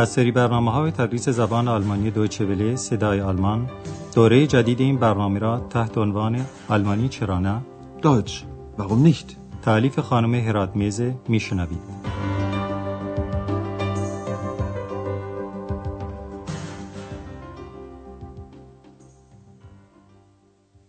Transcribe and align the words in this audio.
از 0.00 0.08
سری 0.08 0.30
برنامه 0.30 0.72
های 0.72 0.90
تدریس 0.90 1.28
زبان 1.28 1.68
آلمانی 1.68 2.10
دویچه 2.10 2.44
وله 2.44 2.76
صدای 2.76 3.20
آلمان 3.20 3.70
دوره 4.14 4.46
جدید 4.46 4.80
این 4.80 4.96
برنامه 4.96 5.38
را 5.38 5.66
تحت 5.70 5.98
عنوان 5.98 6.46
آلمانی 6.68 7.08
چرا 7.08 7.38
نه 7.38 7.62
Deutsch. 8.02 8.32
Warum 8.78 9.02
nicht? 9.04 9.36
تعلیف 9.62 9.98
خانم 9.98 10.34
هرات 10.34 10.76
میزه 10.76 11.14
میشنوید 11.28 11.80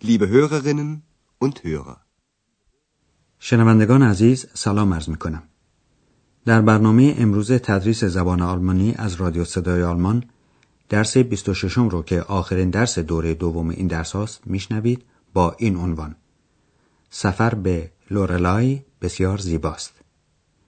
Liebe 0.04 0.28
Hörerinnen 0.28 1.02
und 1.40 1.60
Hörer. 1.64 1.98
شنوندگان 3.40 4.04
عزیز 4.04 4.46
سلام 4.54 4.94
عرض 4.94 5.10
می 5.10 5.16
کنم. 5.16 5.51
در 6.46 6.62
برنامه 6.62 7.16
امروز 7.18 7.52
تدریس 7.52 8.04
زبان 8.04 8.42
آلمانی 8.42 8.96
از 8.98 9.16
رادیو 9.16 9.46
صدای 9.46 9.84
آلمان 9.84 10.24
درس 10.90 11.18
26 11.18 11.78
رو 11.78 12.04
که 12.04 12.22
آخرین 12.22 12.70
درس 12.70 13.00
دوره 13.00 13.34
دوم 13.34 13.70
این 13.70 13.88
درس 13.88 14.12
هاست 14.12 14.42
میشنوید 14.46 15.04
با 15.34 15.56
این 15.58 15.76
عنوان 15.76 16.16
سفر 17.10 17.56
به 17.56 17.92
لورلای 18.12 18.82
بسیار 19.02 19.38
زیباست. 19.38 19.94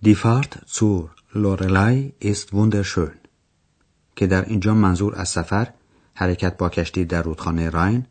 Fahrt 0.04 0.54
zu 0.68 1.10
Lorelei 1.36 2.14
ist 2.22 2.54
wunderschön 2.54 3.18
که 4.16 4.28
در 4.28 4.46
اینجا 4.46 4.74
منظور 4.74 5.16
از 5.16 5.30
سفر 5.30 5.74
حرکت 6.14 6.58
با 6.58 6.70
کشتی 6.70 7.06
در 7.06 7.22
رودخانه 7.22 7.70
راین 7.70 8.06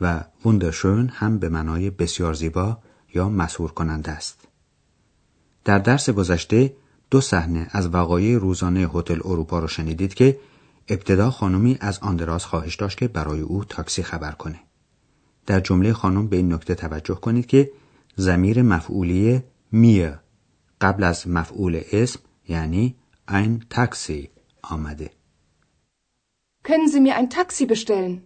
و 0.00 0.24
وندرشون 0.44 1.08
هم 1.08 1.38
به 1.38 1.48
معنای 1.48 1.90
بسیار 1.90 2.34
زیبا 2.34 2.78
یا 3.14 3.28
مسهور 3.28 3.72
کننده 3.72 4.10
است. 4.10 4.48
در 5.64 5.78
درس 5.78 6.10
گذشته 6.10 6.76
دو 7.12 7.20
صحنه 7.20 7.66
از 7.70 7.88
وقایع 7.94 8.38
روزانه 8.38 8.80
هتل 8.94 9.20
اروپا 9.24 9.58
رو 9.58 9.68
شنیدید 9.68 10.14
که 10.14 10.38
ابتدا 10.88 11.30
خانمی 11.30 11.78
از 11.80 11.98
آندراس 11.98 12.44
خواهش 12.44 12.76
داشت 12.76 12.98
که 12.98 13.08
برای 13.08 13.40
او 13.40 13.64
تاکسی 13.64 14.02
خبر 14.02 14.32
کنه. 14.32 14.60
در 15.46 15.60
جمله 15.60 15.92
خانم 15.92 16.28
به 16.28 16.36
این 16.36 16.52
نکته 16.52 16.74
توجه 16.74 17.14
کنید 17.14 17.46
که 17.46 17.70
زمیر 18.16 18.62
مفعولی 18.62 19.42
میر 19.72 20.12
قبل 20.80 21.04
از 21.04 21.28
مفعول 21.28 21.80
اسم 21.92 22.20
یعنی 22.48 22.96
ein 23.28 23.64
تاکسی 23.70 24.30
آمده. 24.62 25.10
Können 26.64 26.88
Sie 26.92 27.00
mir 27.00 27.14
ein 27.16 27.28
Taxi 27.28 27.66
bestellen? 27.66 28.22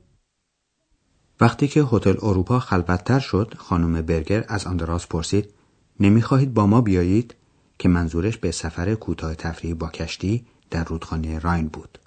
وقتی 1.40 1.68
که 1.68 1.82
هتل 1.82 2.16
اروپا 2.22 2.58
خلوتتر 2.58 3.18
شد 3.18 3.54
خانم 3.58 4.02
برگر 4.02 4.44
از 4.48 4.66
آندراس 4.66 5.06
پرسید 5.06 5.54
نمی‌خواهید 6.00 6.54
با 6.54 6.66
ما 6.66 6.80
بیایید 6.80 7.34
که 7.78 7.88
منظورش 7.88 8.36
به 8.36 8.50
سفر 8.50 8.94
کوتاه 8.94 9.34
تفریحی 9.34 9.74
با 9.74 9.88
کشتی 9.88 10.46
در 10.70 10.84
رودخانه 10.84 11.38
راین 11.38 11.68
بود 11.68 11.98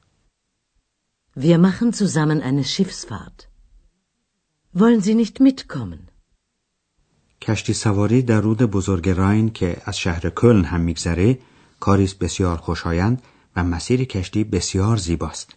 Wir 1.37 1.57
machen 1.57 1.93
zusammen 1.93 2.41
eine 2.41 2.63
Schiffsfahrt. 2.63 3.47
Wollen 4.73 5.01
Sie 5.01 5.15
nicht 5.15 5.39
mitkommen? 5.39 6.09
کشتی 7.41 7.73
سواری 7.73 8.21
در 8.21 8.41
رود 8.41 8.57
بزرگ 8.57 9.09
راین 9.09 9.49
که 9.49 9.81
از 9.85 9.97
شهر 9.97 10.29
کلن 10.29 10.63
هم 10.63 10.81
میگذره 10.81 11.39
کاری 11.79 12.09
بسیار 12.19 12.57
خوشایند 12.57 13.21
و 13.55 13.63
مسیر 13.63 14.03
کشتی 14.03 14.43
بسیار 14.43 14.97
زیباست 14.97 15.55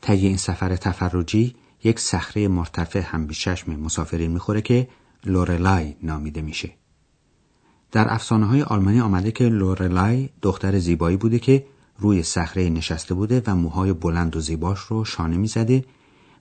طی 0.00 0.26
این 0.26 0.36
سفر 0.36 0.76
تفرجی 0.76 1.56
یک 1.84 2.00
صخره 2.00 2.48
مرتفع 2.48 3.00
هم 3.00 3.26
به 3.26 3.34
چشم 3.34 3.72
مسافرین 3.72 4.30
می‌خوره 4.30 4.60
که 4.60 4.88
لورلای 5.24 5.96
نامیده 6.02 6.42
میشه 6.42 6.79
در 7.92 8.14
افسانه 8.14 8.46
های 8.46 8.62
آلمانی 8.62 9.00
آمده 9.00 9.30
که 9.30 9.44
لورلای 9.44 10.28
دختر 10.42 10.78
زیبایی 10.78 11.16
بوده 11.16 11.38
که 11.38 11.66
روی 11.98 12.22
صخره 12.22 12.68
نشسته 12.68 13.14
بوده 13.14 13.42
و 13.46 13.56
موهای 13.56 13.92
بلند 13.92 14.36
و 14.36 14.40
زیباش 14.40 14.78
رو 14.78 15.04
شانه 15.04 15.36
می‌زده 15.36 15.84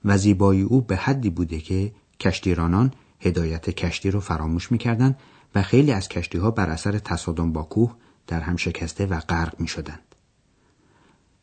و 0.05 0.17
زیبایی 0.17 0.61
او 0.61 0.81
به 0.81 0.95
حدی 0.95 1.29
بوده 1.29 1.59
که 1.59 1.91
کشتیرانان 2.19 2.91
هدایت 3.19 3.69
کشتی 3.69 4.11
رو 4.11 4.19
فراموش 4.19 4.71
می‌کردند 4.71 5.17
و 5.55 5.61
خیلی 5.61 5.91
از 5.91 6.09
کشتی 6.09 6.37
ها 6.37 6.51
بر 6.51 6.69
اثر 6.69 6.99
تصادم 6.99 7.53
با 7.53 7.63
کوه 7.63 7.95
در 8.27 8.39
هم 8.41 8.55
شکسته 8.55 9.05
و 9.05 9.19
غرق 9.19 9.59
می 9.59 9.67
شدند. 9.67 10.15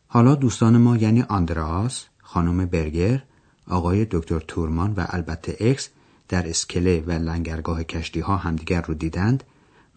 حالا 0.07 0.35
دوستان 0.35 0.77
ما 0.77 0.97
یعنی 0.97 1.23
آندراس، 1.23 2.05
خانم 2.19 2.67
برگر، 2.67 3.23
آقای 3.69 4.07
دکتر 4.11 4.41
تورمان 4.41 4.93
و 4.93 5.07
البته 5.09 5.57
اکس 5.61 5.89
در 6.29 6.49
اسکله 6.49 7.05
و 7.07 7.11
لنگرگاه 7.11 7.85
کشتی 7.85 8.21
ها 8.21 8.37
همدیگر 8.37 8.83
رو 8.83 8.95
دیدند 8.95 9.45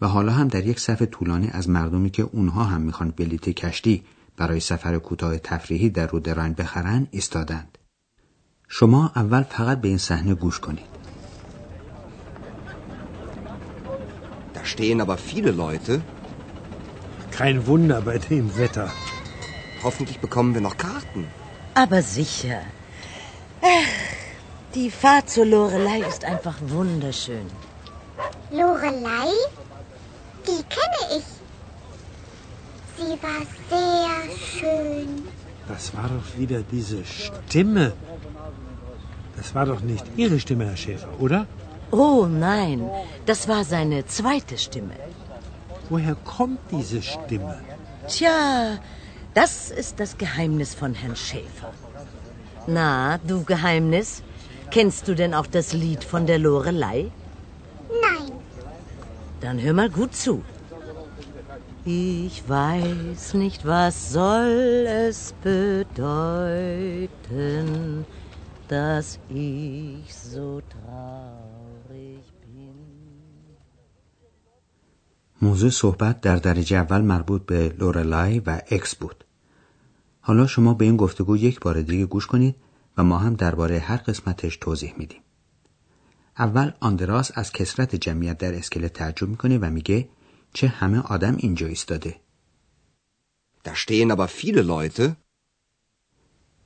و 0.00 0.06
حالا 0.06 0.32
هم 0.32 0.48
در 0.48 0.66
یک 0.66 0.80
صف 0.80 1.02
طولانی 1.02 1.48
از 1.52 1.68
مردمی 1.68 2.10
که 2.10 2.22
اونها 2.22 2.64
هم 2.64 2.80
می‌خوان 2.80 3.10
بلیت 3.10 3.48
کشتی 3.48 4.04
برای 4.36 4.60
سفر 4.60 4.98
کوتاه 4.98 5.38
تفریحی 5.38 5.90
در 5.90 6.06
رود 6.06 6.28
راین 6.28 6.52
بخرن 6.52 7.06
ایستادند. 7.10 7.78
شما 8.68 9.12
اول 9.16 9.42
فقط 9.42 9.80
به 9.80 9.88
این 9.88 9.98
صحنه 9.98 10.34
گوش 10.34 10.60
کنید. 10.60 10.90
Da 14.54 14.64
stehen 14.64 15.00
aber 15.00 15.16
viele 15.30 15.52
Leute. 15.64 15.92
Kein 17.38 17.56
Wunder 17.66 17.98
bei 18.08 18.18
dem 18.18 18.46
Wetter. 18.58 18.88
Hoffentlich 19.84 20.18
bekommen 20.26 20.52
wir 20.54 20.64
noch 20.68 20.76
Karten. 20.76 21.22
Aber 21.82 22.00
sicher. 22.02 22.60
Ach, 23.62 23.96
die 24.74 24.90
Fahrt 24.90 25.26
zur 25.34 25.46
Lorelei 25.54 26.00
ist 26.12 26.22
einfach 26.32 26.58
wunderschön. 26.76 27.46
Lorelei? 28.60 29.30
Die 30.50 30.62
kenne 30.76 31.00
ich. 31.18 31.28
Sie 32.96 33.14
war 33.26 33.42
sehr 33.72 34.16
schön. 34.54 35.08
Das 35.68 35.84
war 35.96 36.08
doch 36.14 36.28
wieder 36.36 36.60
diese 36.76 37.00
Stimme. 37.04 37.92
Das 39.36 39.54
war 39.54 39.66
doch 39.66 39.80
nicht 39.80 40.04
Ihre 40.16 40.38
Stimme, 40.40 40.66
Herr 40.66 40.76
Schäfer, 40.76 41.12
oder? 41.18 41.46
Oh 41.92 42.26
nein, 42.26 42.78
das 43.26 43.48
war 43.48 43.62
seine 43.64 44.06
zweite 44.06 44.58
Stimme. 44.58 44.96
Woher 45.88 46.14
kommt 46.14 46.60
diese 46.70 47.00
Stimme? 47.02 47.56
Tja, 48.08 48.78
das 49.34 49.70
ist 49.82 50.00
das 50.00 50.18
Geheimnis 50.18 50.74
von 50.74 50.94
Herrn 50.94 51.16
Schäfer. 51.16 51.72
Na, 52.66 53.18
du 53.18 53.44
Geheimnis, 53.44 54.22
kennst 54.70 55.08
du 55.08 55.14
denn 55.14 55.34
auch 55.34 55.46
das 55.46 55.72
Lied 55.72 56.04
von 56.04 56.26
der 56.26 56.38
Lorelei? 56.38 57.10
Dann 59.40 59.58
hör 59.64 59.74
mal 59.80 59.90
gut 59.90 60.12
zu. 60.24 60.34
Ich 61.84 62.36
weiß 62.48 63.22
nicht, 63.42 63.60
was 63.66 64.12
soll 64.12 64.86
es 65.06 65.18
bedeuten, 65.42 66.06
dass 68.68 69.06
ich 69.28 70.14
so 70.14 70.60
traurig 70.74 72.24
bin. 72.42 72.76
موضوع 75.42 75.70
صحبت 75.70 76.20
در 76.20 76.36
درجه 76.36 76.76
اول 76.76 77.00
مربوط 77.00 77.46
به 77.46 77.74
لورلای 77.78 78.38
و 78.38 78.60
اکس 78.70 78.94
بود. 78.94 79.24
حالا 80.20 80.46
شما 80.46 80.74
به 80.74 80.84
این 80.84 80.96
گفتگو 80.96 81.36
یک 81.36 81.60
بار 81.60 81.82
دیگه 81.82 82.06
گوش 82.06 82.26
کنید 82.26 82.56
و 82.96 83.04
ما 83.04 83.18
هم 83.18 83.34
درباره 83.34 83.78
هر 83.78 83.96
قسمتش 83.96 84.56
توضیح 84.56 84.94
میدیم. 84.98 85.20
اول 86.40 86.72
آندراس 86.80 87.30
از 87.34 87.52
کثرت 87.52 87.96
جمعیت 87.96 88.38
در 88.38 88.54
اسکله 88.54 88.88
تعجب 88.88 89.28
می‌کنه 89.28 89.58
و 89.58 89.70
میگه 89.70 90.08
چه 90.52 90.68
همه 90.68 90.98
آدم 90.98 91.36
اینجا 91.38 91.66
ایستاده. 91.66 92.20
Da 93.64 93.70
stehen 93.74 94.10
aber 94.10 94.26
viele 94.26 94.62
Leute. 94.62 95.10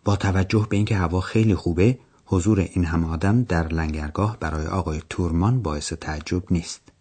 با 0.05 0.17
توجه 0.17 0.67
به 0.71 0.77
اینکه 0.77 0.97
هوا 0.97 1.21
خیلی 1.21 1.55
خوبه، 1.55 1.99
حضور 2.25 2.61
این 2.61 2.85
همه 2.85 3.09
آدم 3.09 3.43
در 3.43 3.69
لنگرگاه 3.69 4.39
برای 4.41 4.67
آقای 4.67 5.03
تورمان 5.11 5.63
باعث 5.63 5.93
تعجب 5.93 6.43
نیست. 6.51 6.93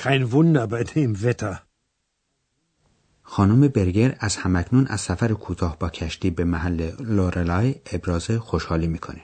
Kein 0.00 0.22
Wunder 0.32 0.66
bei 0.70 0.84
dem 0.84 1.22
Wetter. 1.22 1.56
خانم 3.22 3.68
برگر 3.68 4.16
از 4.20 4.36
همکنون 4.36 4.86
از 4.86 5.00
سفر 5.00 5.32
کوتاه 5.32 5.78
با 5.78 5.88
کشتی 5.90 6.30
به 6.30 6.44
محل 6.44 6.92
لورلای 7.00 7.74
ابراز 7.92 8.30
خوشحالی 8.30 8.86
می‌کنه. 8.86 9.22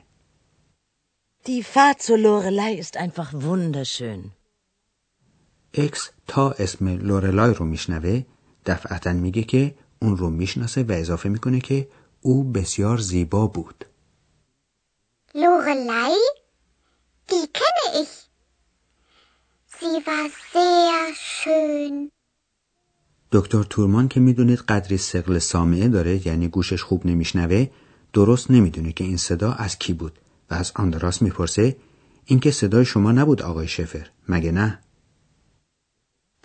Die 1.46 1.62
Fahrt 1.62 2.00
zur 2.00 2.18
Lorelei 2.18 2.72
ist 2.74 2.96
einfach 2.96 3.30
wunderschön. 3.34 4.32
اکس 5.74 6.10
تا 6.26 6.50
اسم 6.50 6.88
لورلای 6.88 7.54
رو 7.54 7.64
میشنوه 7.64 8.22
دفعتا 8.66 9.12
میگه 9.12 9.42
که 9.42 9.74
اون 10.02 10.16
رو 10.16 10.30
می‌شناسه 10.30 10.82
و 10.82 10.92
اضافه 10.92 11.28
می‌کنه 11.28 11.60
که 11.60 11.88
او 12.20 12.44
بسیار 12.44 12.98
زیبا 12.98 13.46
بود. 13.46 13.84
Lorelei? 15.34 16.16
Die 17.28 17.46
kenne 17.58 17.86
ich. 18.02 18.14
Sie 19.76 19.96
war 20.06 20.28
sehr 20.52 21.14
schön. 21.14 22.10
دکتر 23.32 23.62
تورمان 23.62 24.08
که 24.08 24.20
می‌دونید 24.20 24.58
قدری 24.58 24.98
سقل 24.98 25.38
سامعه 25.38 25.88
داره 25.88 26.26
یعنی 26.26 26.48
گوشش 26.48 26.82
خوب 26.82 27.06
نمیشنوه 27.06 27.70
درست 28.12 28.50
نمی‌دونه 28.50 28.92
که 28.92 29.04
این 29.04 29.16
صدا 29.16 29.52
از 29.52 29.78
کی 29.78 29.92
بود 29.92 30.18
و 30.54 30.56
از 30.56 30.72
آندراس 30.74 31.22
می‌پرسه 31.22 31.76
این 32.24 32.40
که 32.40 32.50
صدای 32.50 32.84
شما 32.84 33.12
نبود 33.12 33.42
آقای 33.42 33.68
شفر 33.68 34.10
مگه 34.28 34.52
نه 34.52 34.80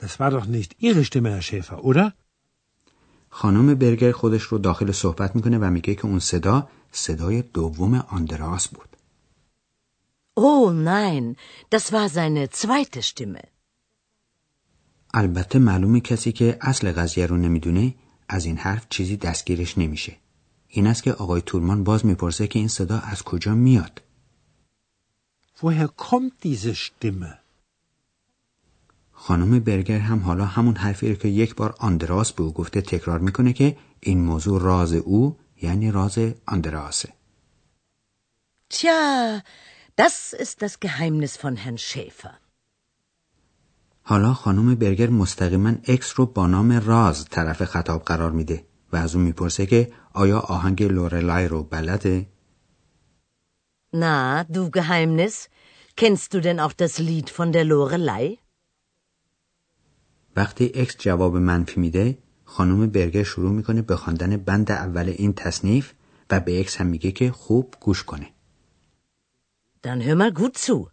Das 0.02 0.20
war 0.20 0.32
doch 0.32 0.46
nicht 0.46 0.72
Ihre 0.80 1.04
Stimme, 1.04 1.32
Herr 1.36 1.42
Schäfer, 1.42 1.80
oder? 1.84 2.14
خانم 3.30 3.76
برگر 3.76 4.12
خودش 4.12 4.44
رو 4.44 4.58
داخل 4.58 4.92
صحبت 4.92 5.36
می‌کنه 5.36 5.58
و 5.58 5.70
میگه 5.70 5.96
که 5.96 6.06
اون 6.06 6.20
صدا 6.20 6.70
صدای 6.92 7.42
دوم 7.42 7.94
آندراس 7.94 8.68
بود. 8.68 8.90
Oh 10.40 10.72
nein, 10.72 11.36
das 11.76 11.92
war 11.94 12.10
seine 12.10 12.48
zweite 12.48 13.02
Stimme. 13.02 13.48
البته 15.14 15.60
معلومه 15.60 16.00
کسی 16.00 16.32
که 16.32 16.58
اصل 16.62 16.92
قضیه 16.92 17.26
رو 17.26 17.38
نمی‌دونه 17.38 17.96
از 18.30 18.46
این 18.46 18.58
حرف 18.58 18.88
چیزی 18.90 19.18
دستگیرش 19.18 19.78
نمیشه. 19.78 20.18
این 20.70 20.88
است 20.88 21.04
که 21.04 21.14
آقای 21.14 21.42
تورمان 21.42 21.84
باز 21.84 22.06
می‌پرسه 22.06 22.48
که 22.48 22.60
این 22.60 22.68
صدا 22.68 23.00
از 23.00 23.24
کجا 23.24 23.56
میاد. 23.56 24.02
Woher 25.62 25.90
kommt 25.98 26.34
diese 26.44 26.74
Stimme? 26.74 27.38
خانم 29.12 29.60
برگر 29.60 30.00
هم 30.00 30.20
حالا 30.20 30.46
همون 30.46 30.76
حرفی 30.76 31.10
رو 31.10 31.16
که 31.16 31.28
یک 31.28 31.56
بار 31.56 31.76
آندراس 31.80 32.34
به 32.34 32.44
او 32.44 32.54
گفته 32.54 32.82
تکرار 32.82 33.20
می‌کنه 33.20 33.54
که 33.54 33.78
این 34.00 34.22
موضوع 34.22 34.62
راز 34.62 34.94
او 34.94 35.38
یعنی 35.62 35.92
راز 35.92 36.20
آندراسه. 36.46 37.14
Tja, 38.74 39.42
das 39.98 40.34
ist 40.34 40.62
das 40.62 40.80
Geheimnis 40.80 41.38
von 41.38 41.56
Herrn 41.56 41.78
Schäfer. 41.78 42.34
حالا 44.04 44.34
خانم 44.34 44.76
برگر 44.76 45.10
مستقیما 45.10 45.74
اکس 45.84 46.14
رو 46.16 46.26
با 46.26 46.48
نام 46.48 46.72
راز 46.72 47.26
طرف 47.26 47.66
خطاب 47.66 48.04
قرار 48.04 48.32
میده 48.32 48.66
و 48.92 48.96
از 48.96 49.16
اون 49.16 49.24
می‌پرسه 49.24 49.66
که 49.66 49.92
آیا 50.24 50.40
آهنگ 50.40 50.84
لورلای 50.84 51.48
رو 51.48 51.64
بلده؟ 51.64 52.28
Na, 53.94 54.44
du 54.56 54.70
Geheimnis, 54.78 55.36
kennst 55.96 56.34
du 56.34 56.40
denn 56.42 56.60
auch 56.60 56.74
das 56.84 56.94
Lied 57.08 57.30
von 57.30 57.52
der 57.52 57.64
Lorelei? 57.64 58.38
وقتی 60.36 60.72
اکس 60.76 60.98
جواب 60.98 61.38
منفی 61.38 61.80
میده 61.80 62.18
خانم 62.46 62.88
برگر 62.88 63.24
شروع 63.24 63.52
می‌کنه 63.52 63.82
به 63.82 63.96
خواندن 63.96 64.38
بند 64.38 64.72
اول 64.72 65.10
این 65.18 65.34
تصنیف 65.34 65.94
و 66.30 66.40
به 66.40 66.60
اکس 66.60 66.78
هم 66.78 66.88
میگه 66.88 67.12
که 67.12 67.32
خوب 67.32 67.76
گوش 67.80 68.04
کنه. 68.04 68.28
Dann 69.84 70.02
hör 70.02 70.16
mal 70.16 70.34
gut 70.40 70.58
zu. 70.58 70.88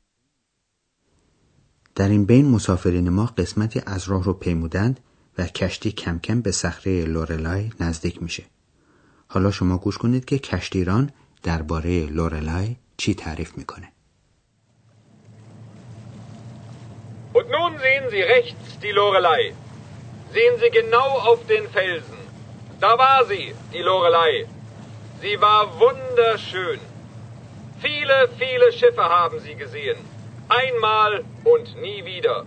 در 1.95 2.09
این 2.09 2.25
بین 2.27 2.49
مسافرین 2.51 3.09
ما 3.09 3.27
قسمتی 3.27 3.83
از 3.87 4.09
راه 4.09 4.25
رو 4.25 4.33
پیمودند 4.33 5.01
و 5.39 5.47
کشتی 5.47 5.93
کم 5.93 6.19
کم 6.19 6.41
به 6.41 6.51
صخره 6.51 7.05
لورلای 7.05 7.71
نزدیک 7.81 8.23
میشه. 8.23 8.56
حالا 9.29 9.51
شما 9.51 9.79
گوش 9.79 9.99
کنید 9.99 10.25
که 10.25 10.39
کشتیران 10.39 11.11
درباره 11.43 12.07
لورلای 12.07 12.77
چی 12.97 13.15
تعریف 13.15 13.59
می‌کنه. 13.59 13.93
Und 17.35 17.49
nun 17.51 17.73
sehen 17.85 18.05
Sie 18.11 18.23
rechts 18.37 18.79
die 18.85 18.95
Lorelei. 19.01 19.43
Sehen 20.37 20.55
Sie 20.61 20.71
genau 20.81 21.11
auf 21.31 21.41
den 21.53 21.65
Felsen. 21.77 22.21
Da 22.81 22.91
war 22.99 23.25
sie, 23.25 23.55
die 23.73 23.85
Lorelei. 23.91 24.47
Sie 25.23 25.41
war 25.41 25.63
wunderschön. 25.85 26.81
Viele, 27.81 28.29
viele 28.39 28.73
Schiffe 28.73 29.05
haben 29.19 29.39
sie 29.41 29.55
gesehen. 29.55 29.99
Einmal 30.49 31.25
und 31.45 31.67
nie 31.81 32.05
wieder. 32.05 32.45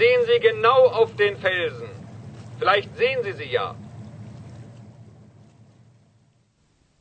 Sehen 0.00 0.22
Sie 0.26 0.40
genau 0.40 0.80
auf 1.00 1.14
den 1.16 1.36
Felsen. 1.36 1.88
Vielleicht 2.58 2.96
sehen 2.96 3.20
Sie 3.22 3.32
sie 3.32 3.50
ja. 3.58 3.76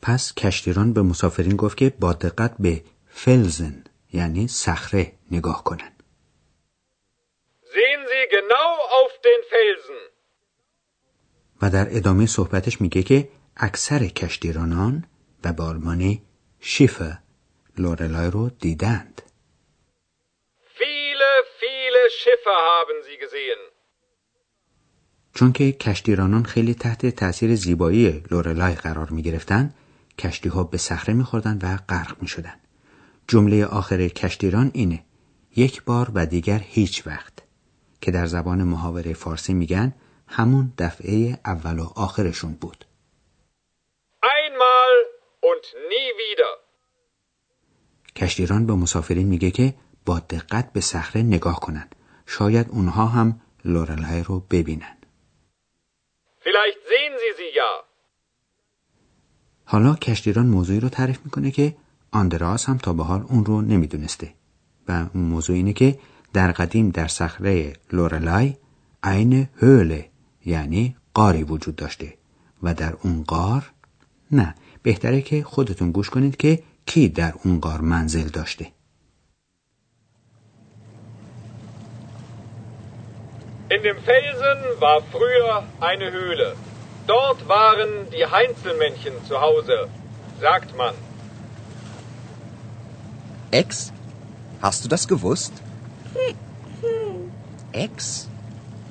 پس 0.06 0.34
کشتیران 0.34 0.94
به 0.94 1.02
مسافرین 1.02 1.56
گفت 1.56 1.78
که 1.78 1.90
با 2.00 2.14
دقت 2.14 2.56
به 2.60 2.82
فلزن 3.08 3.84
یعنی 4.14 4.48
صخره 4.48 5.12
نگاه 5.32 5.64
کنن. 5.64 5.92
Sehen 7.74 8.02
Sie 8.12 8.26
genau 8.38 8.70
auf 9.00 9.14
den 9.28 9.42
Felsen. 9.52 10.02
و 11.62 11.70
در 11.70 11.88
ادامه 11.98 12.26
صحبتش 12.26 12.82
میگه 12.82 13.04
که 13.04 13.30
اکثر 13.58 14.08
کشتیرانان 14.08 15.06
و 15.44 15.54
به 15.54 15.64
آلمانی 15.64 16.22
شیفه 16.60 17.18
لورلای 17.78 18.32
رو 18.32 18.50
دیدند. 18.50 19.22
Viele, 20.80 21.32
viele 21.62 22.04
Schiffe 22.20 22.56
haben 22.72 22.98
sie 23.08 23.18
gesehen. 23.26 23.74
چون 25.36 25.54
که 25.54 25.72
کشتیرانان 25.72 26.44
خیلی 26.44 26.74
تحت 26.74 27.06
تاثیر 27.06 27.56
زیبایی 27.56 28.24
لورلای 28.32 28.76
قرار 28.76 29.10
می 29.10 29.22
گرفتن، 29.22 29.74
کشتی 30.20 30.50
ها 30.50 30.64
به 30.64 30.78
صخره 30.78 31.14
می 31.14 31.24
خوردن 31.24 31.60
و 31.62 31.78
غرق 31.90 32.22
می 32.22 32.28
شدن. 32.28 32.56
جمله 33.28 33.66
آخر 33.66 34.08
کشتیران 34.08 34.72
اینه 34.74 35.04
یک 35.56 35.84
بار 35.84 36.12
و 36.14 36.26
دیگر 36.26 36.60
هیچ 36.64 37.08
وقت 37.08 37.34
که 38.02 38.12
در 38.12 38.26
زبان 38.26 38.64
محاوره 38.64 39.14
فارسی 39.14 39.54
میگن 39.54 39.94
همون 40.28 40.74
دفعه 40.78 41.40
اول 41.46 41.80
و 41.80 41.90
آخرشون 41.96 42.54
بود. 42.54 42.86
Einmal 44.24 44.96
und 45.42 45.66
nie 45.90 46.10
wieder. 46.20 46.64
کشتیران 48.16 48.66
به 48.66 48.74
مسافرین 48.74 49.28
میگه 49.28 49.52
که 49.52 49.74
با 50.06 50.20
دقت 50.20 50.74
به 50.74 50.82
صخره 50.82 51.24
نگاه 51.24 51.60
کنن. 51.60 51.90
شاید 52.26 52.68
اونها 52.70 53.06
هم 53.06 53.42
لورلای 53.66 54.24
رو 54.24 54.40
ببینن. 54.40 54.98
Vielleicht 56.40 56.80
sehen 56.90 57.14
Sie 57.22 57.34
sie 57.40 57.52
ja. 57.56 57.93
حالا 59.74 59.96
کشتیران 59.96 60.46
موضوعی 60.46 60.80
رو 60.80 60.90
تعریف 60.90 61.20
می‌کنه 61.26 61.52
که 61.52 61.76
آندراس 62.12 62.70
هم 62.70 62.78
تا 62.78 62.94
به 62.94 63.04
حال 63.04 63.26
اون 63.30 63.46
رو 63.46 63.62
نمی‌دونسته. 63.62 64.30
و 64.88 65.06
اون 65.14 65.24
موضوع 65.24 65.56
اینه 65.56 65.74
که 65.74 66.00
در 66.34 66.52
قدیم 66.52 66.90
در 66.90 67.08
صخره 67.08 67.74
لورلای 67.94 68.54
عین 69.04 69.48
هوله 69.62 70.10
یعنی 70.46 70.96
قاری 71.14 71.44
وجود 71.44 71.76
داشته 71.76 72.14
و 72.64 72.74
در 72.74 72.94
اون 73.02 73.24
قار 73.24 73.72
نه. 74.32 74.56
بهتره 74.84 75.22
که 75.22 75.44
خودتون 75.44 75.92
گوش 75.92 76.10
کنید 76.10 76.38
که 76.38 76.64
کی 76.86 77.10
در 77.10 77.34
اون 77.44 77.60
قار 77.60 77.82
منزل 77.82 78.28
داشته. 78.28 78.68
In 83.72 83.82
dem 83.84 83.98
Felsen 84.08 84.60
war 84.84 85.00
früher 85.14 85.64
eine 85.90 86.08
Höhle. 86.12 86.73
Dort 87.08 87.48
waren 87.48 88.10
die 88.12 88.26
Heinzelmännchen 88.26 89.14
zu 89.28 89.42
Hause, 89.42 89.90
sagt 90.40 90.78
man. 90.78 90.96
Ex? 93.52 93.92
Hast 94.62 94.86
du 94.86 94.90
das 94.90 95.08
gewusst? 95.08 95.54
Ex? 97.74 98.30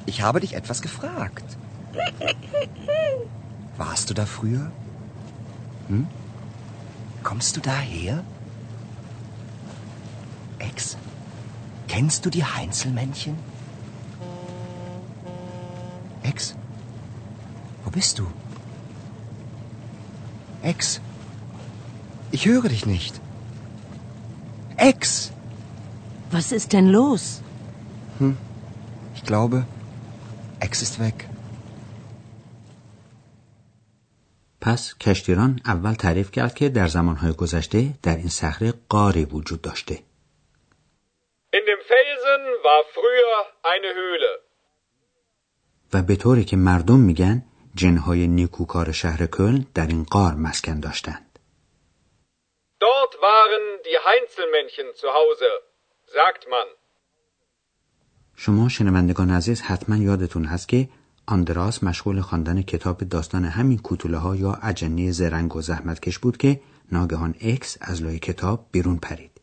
Ich 0.07 0.21
habe 0.23 0.41
dich 0.41 0.55
etwas 0.55 0.83
gefragt. 0.83 1.45
Warst 3.77 4.11
du 4.11 4.15
da 4.15 4.27
früher? 4.27 4.71
Hm? 5.89 6.07
Kommst 7.23 7.57
du 7.57 7.61
daher? 7.61 8.25
Ex, 10.59 10.97
kennst 11.89 12.27
du 12.27 12.31
die 12.31 12.45
Heinzelmännchen? 12.45 13.37
Bist 17.99 18.15
du? 18.19 18.27
Ex, 20.73 21.01
ich 22.37 22.43
höre 22.51 22.69
dich 22.75 22.85
nicht. 22.95 23.15
Ex! 24.77 25.33
Was 26.37 26.47
ist 26.59 26.73
denn 26.73 26.89
los? 26.99 27.25
Ich 29.17 29.25
glaube, 29.31 29.57
Ex 30.61 30.83
ist 30.83 30.99
weg. 31.07 31.29
پس 34.61 34.95
کشتیران 35.01 35.61
اول 35.67 35.95
تعریف 35.95 36.31
کرد 36.31 36.55
که 36.55 36.69
در 36.69 36.87
زمانهای 36.89 37.33
گذشته 37.33 37.95
در 38.03 38.17
این 38.17 38.29
صخره 38.29 38.75
قاری 38.89 39.25
وجود 39.25 39.63
داشته 39.63 39.99
In 41.55 41.65
dem 41.71 41.83
Felsen 41.91 42.43
war 42.67 42.83
früher 42.97 43.39
eine 43.65 43.91
Höhle. 43.99 44.33
و 45.93 46.03
به 46.03 46.17
طوری 46.17 46.45
که 46.45 46.57
مردم 46.57 46.99
میگن 46.99 47.43
جنهای 47.75 48.27
نیکوکار 48.27 48.93
شهر 48.93 49.27
کلن 49.27 49.67
در 49.75 49.87
این 49.87 50.05
قار 50.05 50.35
مسکن 50.35 50.81
داشتند 50.81 51.27
Dort 52.81 53.15
waren 53.31 53.65
die 53.89 53.99
Heinzelmännchen 54.07 54.89
zu 55.01 55.09
Hause, 55.19 55.51
sagt 56.17 56.43
man. 56.51 56.69
شما 58.37 58.69
شنوندگان 58.69 59.31
عزیز 59.31 59.61
حتما 59.61 59.97
یادتون 59.97 60.45
هست 60.45 60.69
که 60.69 60.89
آندراس 61.27 61.85
مشغول 61.85 62.21
خواندن 62.21 62.63
کتاب 62.63 62.99
داستان 62.99 63.45
همین 63.45 63.79
کوتوله 63.79 64.19
ها 64.19 64.37
یا 64.37 64.59
اجنه 64.63 65.13
زرنگ 65.13 65.57
و 65.57 65.63
زحمتکش 65.63 66.19
بود 66.19 66.37
که 66.37 66.61
ناگهان 66.93 67.35
اکس 67.41 67.79
از 67.81 68.03
لای 68.03 68.19
کتاب 68.19 68.67
بیرون 68.73 68.97
پرید. 68.97 69.41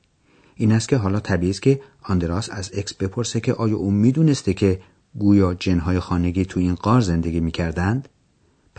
این 0.55 0.71
است 0.71 0.89
که 0.89 0.97
حالا 0.97 1.19
طبیعی 1.19 1.49
است 1.49 1.61
که 1.61 1.81
آندراس 2.03 2.49
از 2.51 2.71
اکس 2.77 2.93
بپرسه 2.93 3.39
که 3.39 3.53
آیا 3.53 3.77
او 3.77 3.91
می‌دونسته 3.91 4.53
که 4.53 4.81
گویا 5.19 5.53
جنهای 5.53 5.99
خانگی 5.99 6.45
تو 6.45 6.59
این 6.59 6.75
غار 6.75 7.01
زندگی 7.01 7.39
می‌کردند؟ 7.39 8.09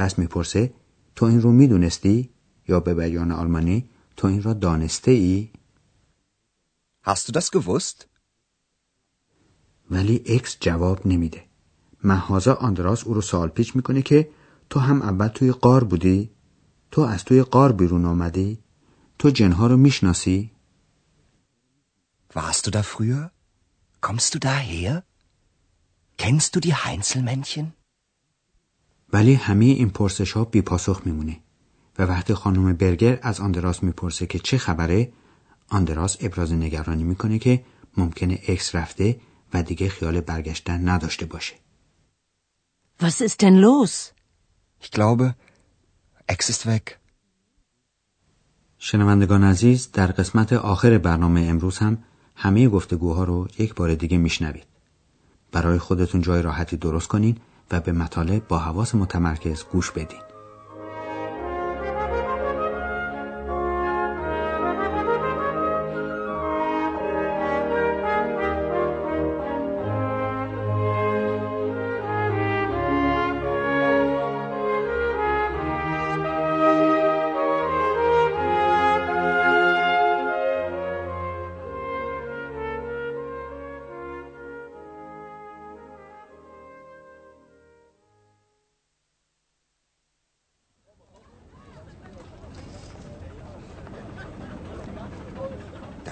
پس 0.00 0.18
می‌پرسه 0.18 0.74
تو 1.16 1.26
این 1.26 1.42
رو 1.42 1.52
می‌دونستی؟ 1.52 2.30
یا 2.68 2.80
به 2.80 2.94
بیان 2.94 3.32
آلمانی 3.32 3.88
تو 4.16 4.26
این 4.26 4.42
را 4.42 4.52
دانسته 4.52 5.10
ای؟ 5.10 5.50
Hast 7.06 7.28
du 7.28 7.32
das 7.32 7.50
gewusst? 7.50 8.06
ولی 9.90 10.22
اکس 10.26 10.56
جواب 10.60 11.06
نمیده. 11.06 11.44
محازا 12.04 12.54
آندراس 12.54 13.04
او 13.04 13.14
رو 13.14 13.20
سوال 13.20 13.48
پیچ 13.48 13.76
می‌کنه 13.76 14.02
که 14.02 14.30
تو 14.70 14.80
هم 14.80 15.02
اول 15.02 15.28
توی 15.28 15.52
قار 15.52 15.84
بودی؟ 15.84 16.30
تو 16.90 17.00
از 17.00 17.24
توی 17.24 17.42
قار 17.42 17.72
بیرون 17.72 18.04
آمدی؟ 18.04 18.58
تو 19.18 19.30
جنها 19.30 19.66
رو 19.66 19.76
می‌شناسی؟ 19.76 20.50
Warst 22.34 22.66
du 22.66 22.70
da 22.70 22.82
früher? 22.82 23.30
Kommst 24.00 24.34
du 24.34 24.38
daher? 24.38 25.02
Kennst 26.18 26.54
du 26.54 26.60
die 26.60 26.74
Heinzelmännchen? 26.74 27.79
ولی 29.12 29.34
همه 29.34 29.64
این 29.64 29.90
پرسش 29.90 30.32
ها 30.32 30.44
بی 30.44 30.62
پاسخ 30.62 31.02
میمونه 31.04 31.36
و 31.98 32.02
وقتی 32.02 32.34
خانم 32.34 32.72
برگر 32.72 33.18
از 33.22 33.40
آندراس 33.40 33.82
می‌پرسه 33.82 34.26
که 34.26 34.38
چه 34.38 34.58
خبره 34.58 35.12
آندراس 35.68 36.16
ابراز 36.20 36.52
نگرانی 36.52 37.04
می‌کنه 37.04 37.38
که 37.38 37.64
ممکنه 37.96 38.38
اکس 38.48 38.74
رفته 38.74 39.20
و 39.54 39.62
دیگه 39.62 39.88
خیال 39.88 40.20
برگشتن 40.20 40.88
نداشته 40.88 41.26
باشه. 41.26 41.54
Was 43.02 43.20
ist 43.20 43.40
denn 43.42 43.56
los? 43.66 44.12
Ich 44.84 44.90
glaube, 44.90 45.34
Ex 46.32 46.50
ist 46.50 46.66
weg. 46.66 46.96
شنوندگان 48.78 49.44
عزیز 49.44 49.90
در 49.92 50.06
قسمت 50.06 50.52
آخر 50.52 50.98
برنامه 50.98 51.40
امروز 51.40 51.78
هم 51.78 51.98
همه 52.36 52.68
گفتگوها 52.68 53.24
رو 53.24 53.48
یک 53.58 53.74
بار 53.74 53.94
دیگه 53.94 54.18
میشنوید. 54.18 54.66
برای 55.52 55.78
خودتون 55.78 56.20
جای 56.20 56.42
راحتی 56.42 56.76
درست 56.76 57.08
کنین 57.08 57.38
و 57.70 57.80
به 57.80 57.92
مطالب 57.92 58.48
با 58.48 58.58
حواس 58.58 58.94
متمرکز 58.94 59.64
گوش 59.64 59.90
بدین. 59.90 60.29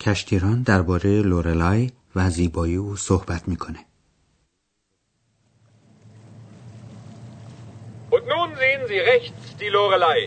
کشتیران 0.00 0.62
درباره 0.62 1.22
لورلای 1.22 1.90
و 2.16 2.30
زیبایی 2.30 2.76
او 2.76 2.96
صحبت 2.96 3.48
می‌کنه. 3.48 3.78
Und 8.10 8.24
nun 8.34 8.50
sehen 8.56 8.82
Sie 8.88 9.00
rechts 9.14 9.56
die 9.62 9.68
Lorelei. 9.68 10.20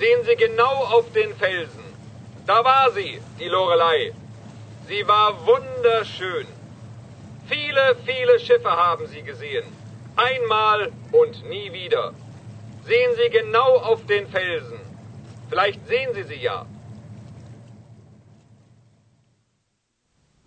Sehen 0.00 0.20
Sie 0.26 0.36
genau 0.46 0.76
auf 0.94 1.06
den 1.12 1.30
Felsen. 1.42 1.86
Da 2.46 2.64
war 2.64 2.90
sie, 2.96 3.20
die 3.40 3.50
Lorelei. 3.56 4.12
Sie 4.88 5.02
war 5.08 5.28
wunderschön. 5.46 6.46
Viele, 7.52 7.84
viele 8.08 8.38
Schiffe 8.46 8.70
haben 8.84 9.06
sie 9.12 9.22
gesehen. 9.22 9.66
Einmal 10.16 10.80
und 11.20 11.34
nie 11.52 11.72
wieder. 11.72 12.12
Sehen 12.90 13.12
Sie 13.18 13.30
genau 13.30 13.70
auf 13.90 14.00
den 14.06 14.26
Felsen. 14.28 14.80
Vielleicht 15.50 15.86
sehen 15.88 16.10
Sie 16.14 16.22
sie 16.30 16.40
ja. 16.50 16.58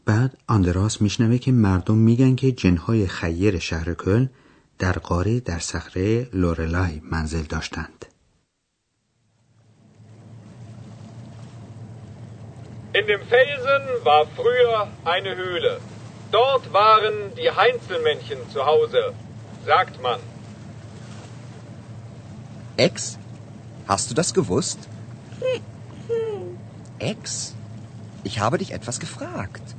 بعد 0.10 0.38
آندراس 0.48 1.02
میشنوه 1.02 1.38
که 1.38 1.52
مردم 1.52 1.96
میگن 1.96 2.36
که 2.36 2.52
جنهای 2.52 3.08
خیر 3.08 3.60
شهر 3.60 3.94
کلن 3.94 4.30
در 4.80 4.92
قاره 4.92 5.40
در 5.40 5.60
صخره 5.60 6.30
لورلای 6.34 7.02
منزل 7.04 7.42
داشتند. 7.42 8.06
In 12.96 13.06
dem 13.12 13.22
Felsen 13.34 13.84
war 14.04 14.24
früher 14.40 14.88
eine 15.16 15.32
Höhle. 15.42 15.74
Dort 16.32 16.74
waren 16.74 17.16
die 17.40 17.52
Heinzelmännchen 17.60 18.40
zu 18.54 18.60
Hause, 18.72 19.02
sagt 19.66 19.96
man. 20.02 20.20
Ex? 22.78 22.96
Hast 23.88 24.10
du 24.10 24.16
das 24.16 24.34
gewusst? 24.34 24.80
Ex? 26.98 27.54
Ich 28.24 28.40
habe 28.40 28.58
dich 28.58 28.72
etwas 28.72 29.00
gefragt. 29.00 29.79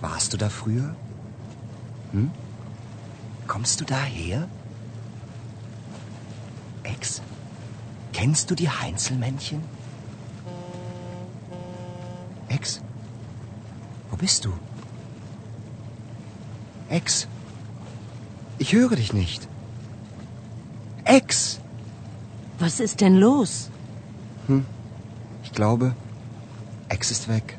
Warst 0.00 0.32
du 0.32 0.36
da 0.36 0.48
früher? 0.48 0.94
Hm? 2.12 2.30
Kommst 3.46 3.80
du 3.80 3.84
daher? 3.84 4.48
Ex? 6.82 7.22
Kennst 8.12 8.50
du 8.50 8.54
die 8.54 8.70
Heinzelmännchen? 8.70 9.62
Ex? 12.48 12.80
Wo 14.10 14.16
bist 14.16 14.44
du? 14.44 14.52
Ex? 16.88 17.26
Ich 18.58 18.72
höre 18.72 18.96
dich 18.96 19.12
nicht. 19.12 19.48
Ex! 21.04 21.60
Was 22.58 22.80
ist 22.80 23.00
denn 23.00 23.16
los? 23.16 23.70
Ich 25.42 25.52
glaube, 25.52 25.94
Ex 26.88 27.10
ist 27.10 27.28
weg. 27.28 27.58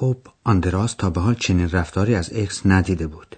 خب 0.00 0.16
آندراس 0.44 0.94
تا 0.94 1.10
به 1.10 1.20
حال 1.20 1.34
چنین 1.34 1.70
رفتاری 1.70 2.14
از 2.14 2.30
اکس 2.32 2.66
ندیده 2.66 3.06
بود. 3.06 3.36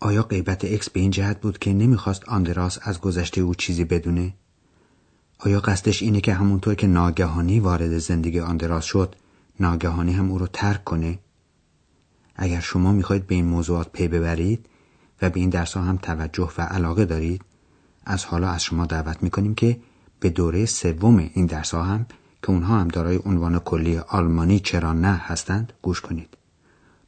آیا 0.00 0.22
غیبت 0.22 0.64
اکس 0.64 0.90
به 0.90 1.00
این 1.00 1.10
جهت 1.10 1.40
بود 1.40 1.58
که 1.58 1.72
نمی‌خواست 1.72 2.28
آندراس 2.28 2.78
از 2.82 3.00
گذشته 3.00 3.40
او 3.40 3.54
چیزی 3.54 3.84
بدونه؟ 3.84 4.34
آیا 5.38 5.60
قصدش 5.60 6.02
اینه 6.02 6.20
که 6.20 6.34
همونطور 6.34 6.74
که 6.74 6.86
ناگهانی 6.86 7.60
وارد 7.60 7.98
زندگی 7.98 8.40
آندراس 8.40 8.84
شد 8.84 9.16
ناگهانی 9.60 10.12
هم 10.12 10.30
او 10.30 10.38
رو 10.38 10.46
ترک 10.46 10.84
کنه؟ 10.84 11.18
اگر 12.36 12.60
شما 12.60 12.92
می‌خواید 12.92 13.26
به 13.26 13.34
این 13.34 13.46
موضوعات 13.46 13.92
پی 13.92 14.08
ببرید 14.08 14.66
و 15.22 15.30
به 15.30 15.40
این 15.40 15.50
درس 15.50 15.76
هم 15.76 15.96
توجه 15.96 16.52
و 16.58 16.62
علاقه 16.62 17.04
دارید 17.04 17.42
از 18.04 18.24
حالا 18.24 18.48
از 18.48 18.62
شما 18.62 18.86
دعوت 18.86 19.22
می‌کنیم 19.22 19.54
که 19.54 19.80
به 20.20 20.30
دوره 20.30 20.66
سوم 20.66 21.30
این 21.34 21.46
درس 21.46 21.74
هم 21.74 22.06
که 22.42 22.50
اونها 22.50 22.80
هم 22.80 22.88
دارای 22.88 23.20
عنوان 23.24 23.58
کلی 23.58 23.98
آلمانی 23.98 24.60
چرا 24.60 24.92
نه 24.92 25.12
هستند 25.12 25.72
گوش 25.82 26.00
کنید. 26.00 26.36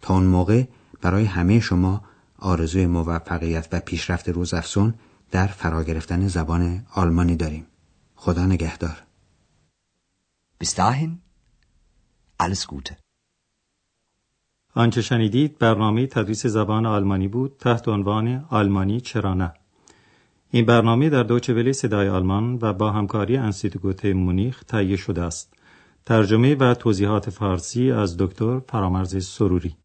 تا 0.00 0.14
اون 0.14 0.24
موقع 0.24 0.64
برای 1.00 1.24
همه 1.24 1.60
شما 1.60 2.02
آرزوی 2.38 2.86
موفقیت 2.86 3.68
و 3.72 3.80
پیشرفت 3.80 4.28
روزافزون 4.28 4.94
در 5.30 5.46
فرا 5.46 5.84
گرفتن 5.84 6.28
زبان 6.28 6.86
آلمانی 6.94 7.36
داریم. 7.36 7.66
خدا 8.16 8.46
نگهدار. 8.46 9.02
Bis 10.60 10.74
dahin, 10.74 11.12
alles 12.38 12.66
Gute. 12.66 12.94
آنچه 14.74 15.02
شنیدید 15.02 15.58
برنامه 15.58 16.06
تدریس 16.06 16.46
زبان 16.46 16.86
آلمانی 16.86 17.28
بود 17.28 17.56
تحت 17.58 17.88
عنوان 17.88 18.46
آلمانی 18.50 19.00
چرا 19.00 19.34
نه. 19.34 19.52
این 20.54 20.66
برنامه 20.66 21.10
در 21.10 21.22
دوچه 21.22 21.54
ولی 21.54 21.72
صدای 21.72 22.08
آلمان 22.08 22.58
و 22.62 22.72
با 22.72 22.90
همکاری 22.90 23.36
انستیتوت 23.36 24.04
مونیخ 24.04 24.64
تهیه 24.64 24.96
شده 24.96 25.22
است. 25.22 25.54
ترجمه 26.06 26.54
و 26.54 26.74
توضیحات 26.74 27.30
فارسی 27.30 27.92
از 27.92 28.16
دکتر 28.16 28.58
فرامرز 28.58 29.26
سروری. 29.26 29.76